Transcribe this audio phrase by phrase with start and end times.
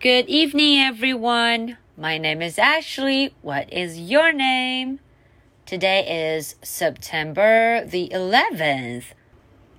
[0.00, 1.78] Good evening, everyone.
[1.96, 3.34] My name is Ashley.
[3.42, 5.00] What is your name?
[5.64, 9.06] Today is September the 11th.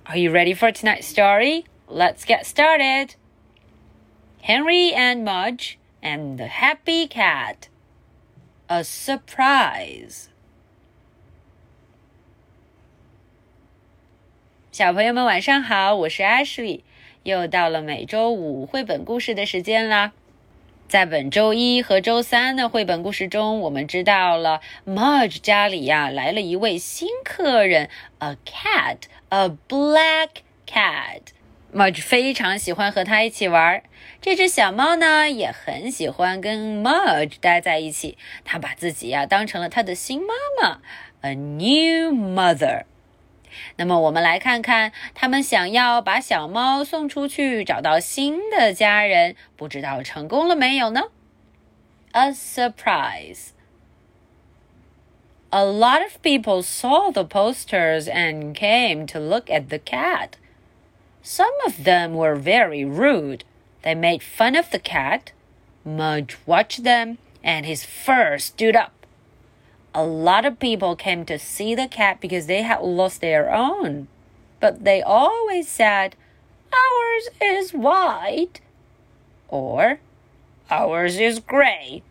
[0.06, 1.64] Are you ready for tonight's story?
[1.86, 3.14] Let's get started.
[4.42, 7.68] Henry and Mudge and the Happy Cat.
[8.68, 10.28] A surprise.
[14.70, 16.82] 小朋友们晚上好，我是 Ashley。
[17.23, 20.11] 又到了每周五绘本故事的时间啦！
[20.89, 30.29] 在本周一和周三的绘本故事中，我们知道了 Mudge 家里呀来了一位新客人，a cat，a black
[30.67, 31.21] cat。
[31.73, 33.81] Mudge 非常喜欢和他一起玩，
[34.21, 40.81] 这只小猫呢也很喜欢跟 Mudge 待在一起，它把自己呀当成了它的新妈妈
[41.21, 42.83] ，a new mother。
[43.76, 51.10] 那么我们来看看，他们想要把小猫送出去，找到新的家人，不知道成功了没有呢？
[52.12, 53.48] A surprise.
[55.50, 60.32] A lot of people saw the posters and came to look at the cat.
[61.22, 63.40] Some of them were very rude.
[63.82, 65.32] They made fun of the cat.
[65.84, 68.92] Mudge watched them, and his fur stood up
[69.93, 74.07] a lot of people came to see the cat because they had lost their own.
[74.59, 76.15] But they always said,
[76.73, 78.61] Ours is white.
[79.49, 79.99] Or,
[80.71, 82.01] Ours is gray.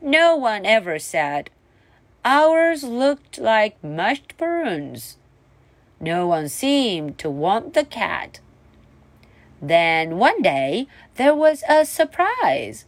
[0.00, 1.50] No one ever said,
[2.24, 5.18] Ours looked like mashed prunes.
[6.00, 8.40] No one seemed to want the cat.
[9.60, 12.86] Then one day there was a surprise.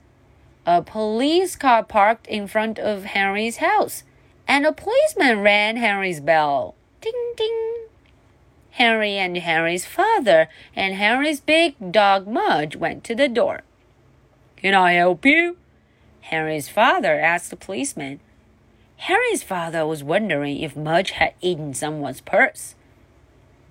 [0.68, 4.02] A police car parked in front of Henry's house,
[4.48, 6.74] and a policeman rang Henry's bell.
[7.00, 7.86] Ding ding.
[8.72, 13.60] Henry and Henry's father and Henry's big dog Mudge went to the door.
[14.56, 15.56] Can I help you?
[16.22, 18.18] Henry's father asked the policeman.
[18.96, 22.74] Henry's father was wondering if Mudge had eaten someone's purse.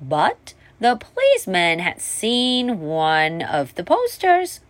[0.02, 4.62] But the policeman had seen one of the posters.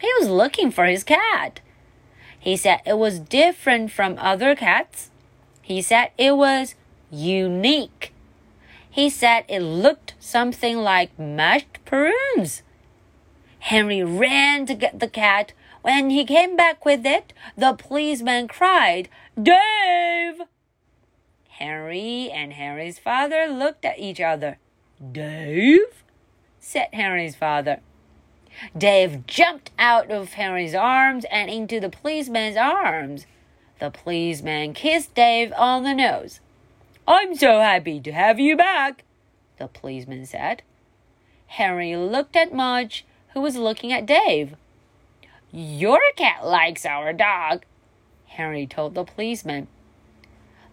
[0.00, 1.60] He was looking for his cat.
[2.44, 5.08] He said it was different from other cats.
[5.62, 6.74] He said it was
[7.10, 8.12] unique.
[8.90, 12.62] He said it looked something like mashed prunes.
[13.60, 15.54] Henry ran to get the cat.
[15.80, 19.08] When he came back with it, the policeman cried,
[19.42, 20.42] Dave!
[21.48, 24.58] Henry and Henry's father looked at each other.
[25.00, 26.04] Dave?
[26.60, 27.80] said Henry's father.
[28.76, 33.26] Dave jumped out of Henry's arms and into the policeman's arms.
[33.80, 36.40] The policeman kissed Dave on the nose.
[37.06, 39.04] I'm so happy to have you back,
[39.58, 40.62] the policeman said.
[41.46, 44.56] Henry looked at Mudge, who was looking at Dave.
[45.52, 47.64] Your cat likes our dog,
[48.26, 49.68] Henry told the policeman.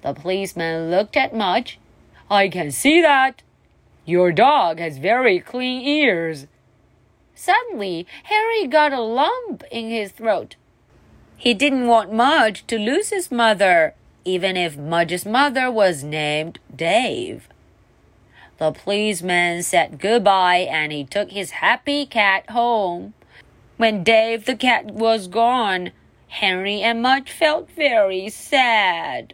[0.01, 1.79] The policeman looked at Mudge.
[2.29, 3.43] I can see that.
[4.05, 6.47] Your dog has very clean ears.
[7.41, 10.57] Suddenly, Harry got a lump in his throat.
[11.37, 17.49] He didn't want Mudge to lose his mother, even if Mudge's mother was named Dave.
[18.59, 23.15] The policeman said goodbye and he took his happy cat home.
[23.77, 25.93] When Dave the cat was gone,
[26.27, 29.33] Henry and Mudge felt very sad.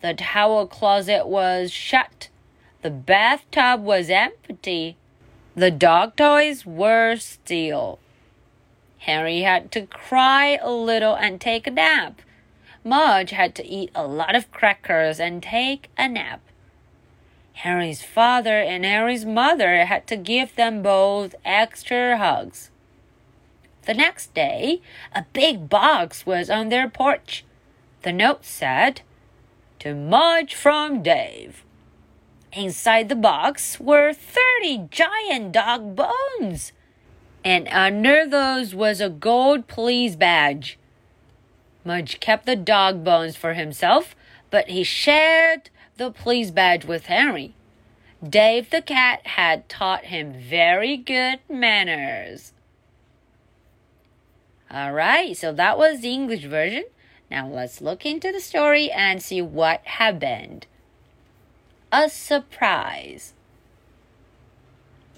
[0.00, 2.30] The towel closet was shut.
[2.82, 4.96] The bathtub was empty.
[5.56, 7.98] The dog toys were still.
[8.98, 12.20] Henry had to cry a little and take a nap.
[12.84, 16.42] Mudge had to eat a lot of crackers and take a nap.
[17.54, 22.70] Henry's father and Henry's mother had to give them both extra hugs.
[23.86, 24.82] The next day,
[25.14, 27.46] a big box was on their porch.
[28.02, 29.00] The note said,
[29.78, 31.64] To Mudge from Dave.
[32.56, 36.72] Inside the box were 30 giant dog bones.
[37.44, 40.78] And under those was a gold police badge.
[41.84, 44.16] Mudge kept the dog bones for himself,
[44.50, 45.68] but he shared
[45.98, 47.54] the police badge with Henry.
[48.26, 52.54] Dave the cat had taught him very good manners.
[54.72, 56.84] Alright, so that was the English version.
[57.30, 60.66] Now let's look into the story and see what happened
[61.89, 63.33] a surprise.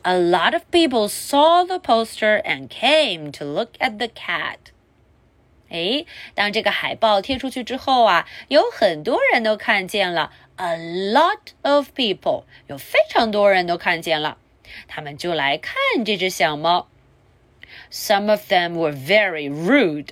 [0.03, 4.57] A lot of people saw the poster and came to look at the cat.
[5.69, 6.05] 诶，
[6.35, 10.31] 当这个海报贴出去之后啊，有很多人都看见了。
[10.57, 14.37] A lot of people，有非常多人都看见了，
[14.87, 15.75] 他们就来看
[16.05, 16.87] 这只小猫。
[17.89, 20.09] Some of them were very rude.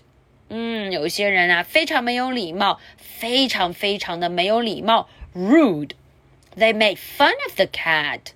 [0.49, 5.91] 嗯，有些人啊，非常没有礼貌，非常非常的没有礼貌，rude。
[6.55, 8.33] They made fun of the cat.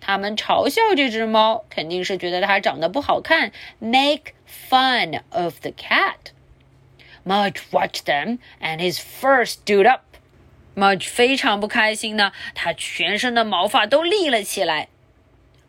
[0.00, 6.32] 他们嘲笑这只猫，肯定是觉得它长得不好看，make fun of the cat.
[7.24, 10.02] Mudge watched them, and his fur stood up.
[10.74, 14.88] Mudge 非常不开心呢，他全身的毛发都立了起来。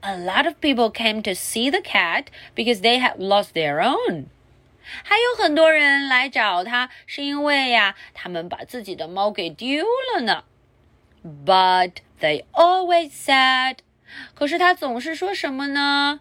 [0.01, 2.25] A lot of people came to see the cat
[2.55, 4.25] because they had lost their own.
[5.03, 9.85] 还有很多人来找他，是因为呀，他们把自己的猫给丢
[10.15, 10.43] 了呢。
[11.23, 13.77] But they always said
[14.35, 16.19] 可是他总是说什么呢？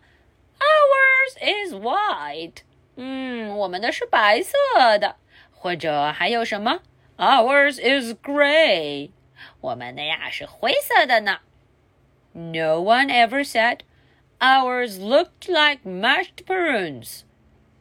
[0.58, 2.62] Ours is white。
[2.96, 5.16] 嗯，我们的是白色的，
[5.50, 6.80] 或者还有什么？
[7.16, 9.10] Ours is gray。
[9.60, 11.40] 我们的呀是灰色的呢。
[12.32, 13.80] No one ever said
[14.38, 17.22] ours looked like mashed prunes。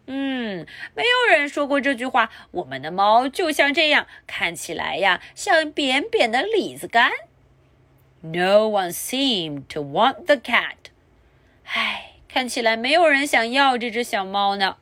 [0.06, 2.30] 嗯，没有人说过这句话。
[2.52, 7.10] 我们的猫就像这样，看起来呀像扁扁的李子干。
[8.20, 10.90] No one seemed to want the cat.
[11.64, 14.76] 唉，看起来没有人想要这只小猫呢。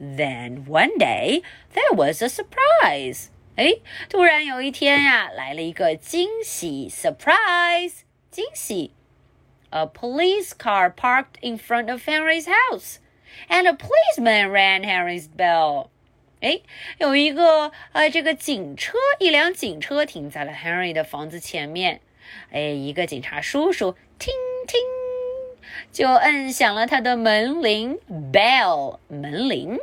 [0.00, 1.42] Then one day
[1.72, 3.28] there was a surprise.
[3.56, 3.76] 哎，
[4.08, 8.00] 突然有一天呀，来了一个惊喜，surprise，
[8.30, 8.92] 惊喜。
[9.70, 12.96] A police car parked in front of Henry's house,
[13.49, 15.87] and a policeman rang Henry's bell.
[16.41, 16.61] 哎，
[16.99, 22.01] 有一个呃，这个警车，一辆警车停在了 Henry 的房子前面。
[22.51, 24.33] 哎，一个警察叔叔，听
[24.67, 24.79] 听，
[25.91, 27.97] 就摁响了他的门铃，
[28.31, 29.79] bell 门铃。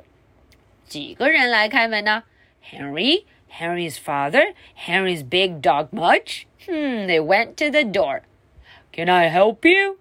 [0.86, 2.22] 几个人来开门呢？
[2.64, 6.46] Henry, Henry's father, Henry's big dog Mudge.
[6.64, 8.22] Hmm, they went to the door.
[8.92, 9.98] Can I help you?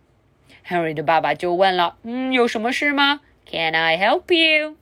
[0.65, 4.77] Henry 的爸爸就问了，嗯，有什么事吗 ？Can I help you?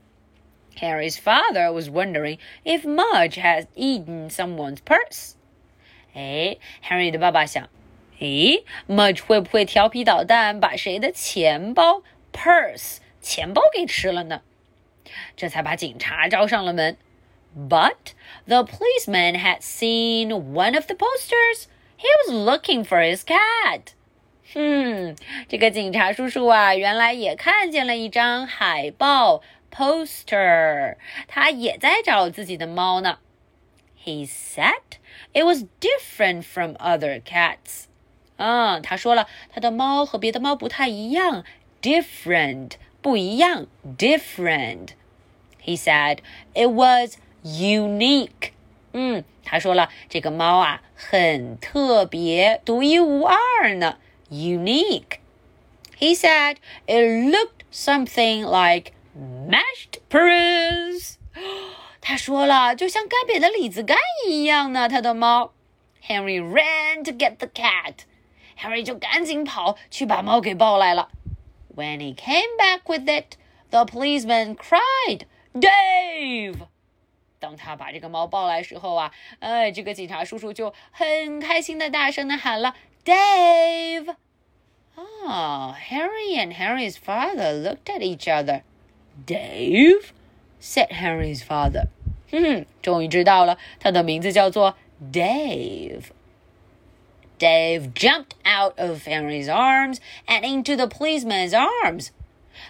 [0.76, 5.36] Henry's father was wondering if Mudge had eaten someone's purse.
[6.16, 7.70] 哎，Henry 的爸爸想，
[8.20, 14.42] 咦，Mudge 会不会调皮捣蛋，把谁的钱包 purse 钱包给吃了呢？
[15.36, 16.98] 这才把警察招上了门。
[17.56, 18.14] But
[18.48, 21.68] the policeman had seen one of the posters.
[21.98, 23.94] He was looking for his cat.
[24.55, 25.15] 嗯，
[25.47, 30.97] 这个警察叔叔啊，原来也看见了一张海报 poster，
[31.27, 33.19] 他也在找自己的猫呢。
[34.03, 34.97] He said
[35.35, 37.85] it was different from other cats.
[38.39, 41.45] 啊，他说了，他的猫和别的猫不太一样
[41.83, 42.73] ，different
[43.03, 43.67] 不一样
[43.99, 44.91] ，different。
[45.63, 46.21] He said
[46.55, 48.53] it was unique.
[48.95, 53.99] 嗯，他说了，这个猫啊很特别，独一无二呢
[54.30, 61.16] ，unique。He said it looked something like mashed prunes.
[62.02, 63.98] 他说了，就像干瘪的李子干
[64.28, 64.90] 一样呢。
[64.90, 65.54] 他的猫，
[66.06, 71.10] Henry ran to get the cat。Henry 就赶紧跑去把猫给抱来了。
[71.76, 73.38] When he came back with it,
[73.70, 75.22] the policeman cried,
[75.54, 76.68] "Dave!"
[77.40, 84.10] 当他把这个猫抱来时候啊，哎，这个警察叔叔就很开心的大声的喊了 ，"Dave!"
[85.26, 88.64] Ah, Henry and Henry's father looked at each other.
[89.26, 90.12] Dave,
[90.60, 91.88] said Henry's father.
[92.32, 94.76] 哼哼，终于知道了，他的名字叫做
[95.12, 102.12] Dave。Dave jumped out of Henry's arms and into the policeman's arms.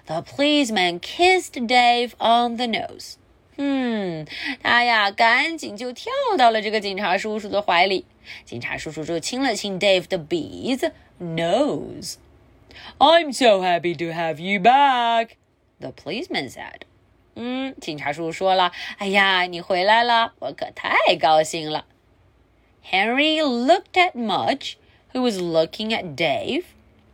[0.08, 3.17] The policeman kissed Dave on the nose.
[3.58, 4.26] 嗯，
[4.62, 8.06] 他呀，赶紧就跳到了这个警察叔叔的怀里。
[8.46, 15.36] 警察叔叔就亲了亲 Dave 的鼻子 nose。I'm so happy to have you back,
[15.80, 16.82] the policeman said.
[17.36, 21.86] 嗯，警察叔叔说了：“哎呀，你回来了，我可太高兴了。”
[22.90, 24.74] Henry looked at Mudge,
[25.14, 26.64] who was looking at Dave.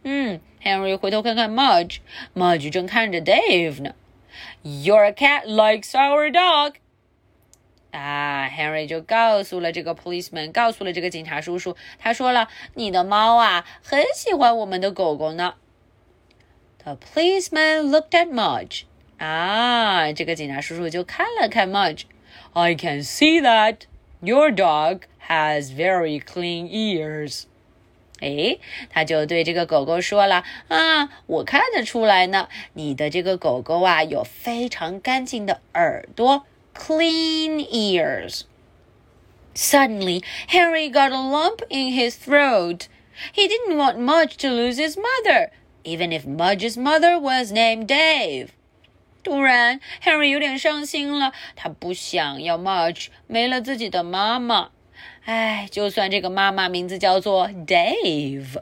[0.03, 3.93] 嗯，Henry 回头看看 Mudge，Mudge 正看着 Dave 呢。
[4.61, 6.75] Your cat likes our dog.
[7.91, 15.55] 啊，Henry 就告诉了这个 policeman，告诉了这个警察叔叔，他说了，你的猫啊很喜欢我们的狗狗呢。
[16.83, 18.83] The policeman looked at Mudge.
[19.17, 23.81] 啊，这个警察叔叔就看了看 Mudge。I can see that
[24.21, 27.45] your dog has very clean ears。
[28.21, 28.57] 哎，
[28.89, 36.45] 他就对这个狗狗说了啊，我看得出来呢，你的这个狗狗啊有非常干净的耳朵，
[36.75, 42.87] clean ears。Suddenly, Harry got a lump in his throat.
[43.33, 45.49] He didn't want Mudge to lose his mother,
[45.83, 48.49] even if Mudge's mother was named Dave.
[49.21, 54.69] 突然，Henry 有点伤心了，他不想要 Marge 没了自己的妈妈。
[55.25, 58.61] 哎，就算这个妈妈名字叫做 Dave，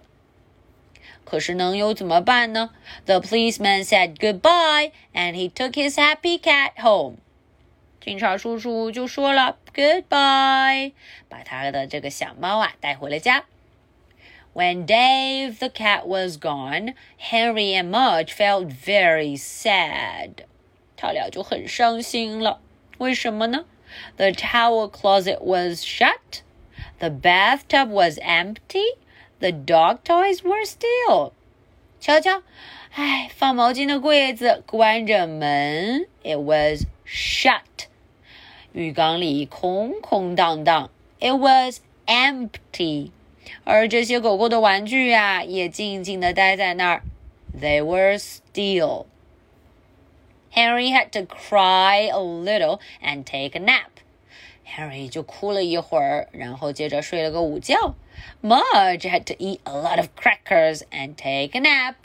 [1.23, 2.71] 可是能有怎么办呢？
[3.05, 7.17] The policeman said goodbye and he took his happy cat home。
[8.01, 10.93] 警察叔叔就说了 goodbye，
[11.27, 13.45] 把他的这个小猫啊带回了家。
[14.53, 20.45] When Dave the cat was gone, Henry and Mudge felt very sad.
[20.95, 22.59] 他俩就很伤心了。
[22.97, 23.65] 为什么呢
[24.17, 26.41] ？The towel closet was shut.
[26.99, 28.97] The bathtub was empty.
[29.39, 31.33] The dog toys were still.
[31.99, 32.43] 瞧瞧，
[32.93, 36.07] 哎，放毛巾的柜子关着门。
[36.23, 37.87] It was shut.
[38.73, 40.89] 浴缸里空空荡荡。
[41.19, 43.11] It was empty.
[43.63, 47.03] 而这些狗狗的玩具呀，也静静地待在那儿。
[47.59, 49.05] They were still.
[50.51, 53.91] Henry had to cry a little and take a nap.
[54.65, 57.95] Harry 就哭了一会儿，然后接着睡了个午觉。
[58.41, 61.95] Mudge had to eat a lot of crackers and take a nap.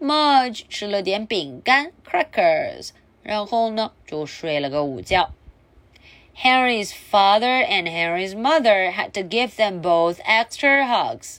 [0.00, 2.90] Mudge 吃了点饼干 crackers，
[3.22, 5.32] 然后呢就睡了个午觉。
[6.42, 11.38] Harry's father and Harry's mother had to give them both extra hugs.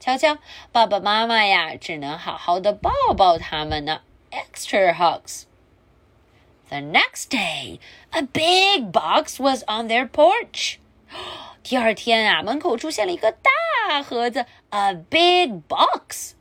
[0.00, 0.38] 瞧瞧，
[0.72, 4.00] 爸爸妈妈呀，只能好好的抱抱他们呢。
[4.30, 5.44] Extra hugs.
[6.69, 7.79] The next day,
[8.11, 10.79] a big box was on their porch.
[11.63, 16.33] 第二天啊，门口出现了一个大盒子，a big box.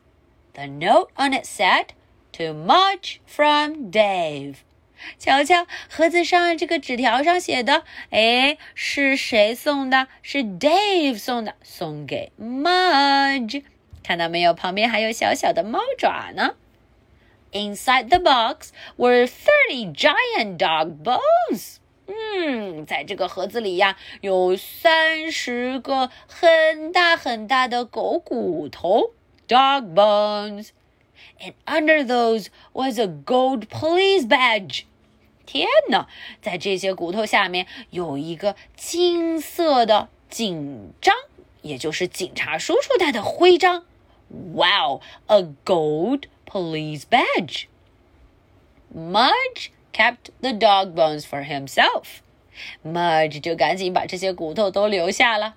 [0.53, 1.89] The note on it said,
[2.33, 4.57] "To Mudge from Dave."
[5.19, 10.09] 瞧瞧，盒子上这个纸条上写的，哎，是谁送的？
[10.23, 13.65] 是 Dave 送的，送给 Mudge。
[14.03, 14.53] 看到没有？
[14.55, 16.57] 旁边还有小小的猫爪呢。
[17.54, 21.78] Inside the box were thirty giant dog bones。
[22.06, 29.12] 嗯，在这个盒子里呀，有三十个很大很大的狗骨头
[29.48, 34.84] （dog bones）。And under those was a gold police badge。
[35.46, 36.08] 天哪，
[36.42, 41.16] 在这些骨头下面有一个金色的警章，
[41.62, 43.86] 也就是警察叔叔戴的徽章。
[44.30, 47.68] Wow, a gold police badge.
[48.94, 52.22] Mudge kept the dog bones for himself.
[52.84, 55.56] Mudge 就赶紧把这些骨头都留下了。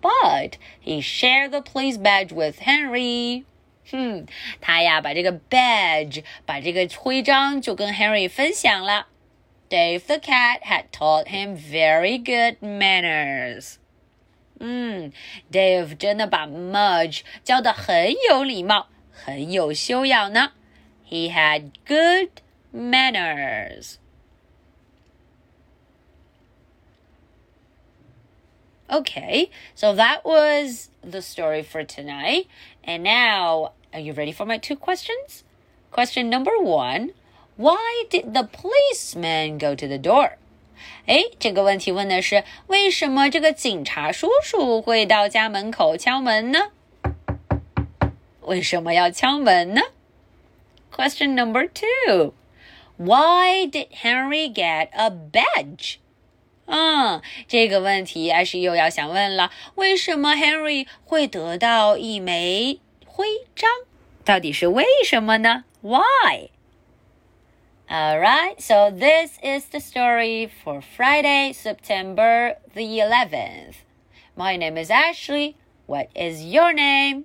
[0.00, 3.44] But he shared the police badge with Henry.
[3.90, 4.26] 哼，
[4.60, 9.08] 他呀把这个 badge，把这个徽章就跟 Henry 分享了。
[9.68, 13.74] Dave the cat had taught him very good manners.
[14.58, 15.12] 嗯，
[15.52, 20.52] Dave 真的把 Mudge 教的很有礼貌， 很有修养呢。
[21.08, 22.30] He had good
[22.72, 23.96] manners.
[28.88, 32.46] Okay, so that was the story for tonight.
[32.84, 35.44] And now, are you ready for my two questions?
[35.92, 37.12] Question number one
[37.56, 40.38] why did the policeman go to the door?
[41.06, 46.70] 哎，这个问题问的是为什么这个警察叔叔会到家门口敲门呢？
[48.44, 49.80] 为什么要敲门呢？
[50.92, 52.34] Question number two.
[52.96, 55.96] Why did Henry get a badge?
[56.66, 63.68] 嗯，这个问题艾是又要想问了，为什么 Henry 会得到一枚徽章？
[64.24, 65.64] 到底是为什么呢？
[65.80, 66.50] Why?
[67.88, 73.74] Alright, so this is the story for Friday, September the 11th.
[74.36, 75.56] My name is Ashley.
[75.86, 77.24] What is your name?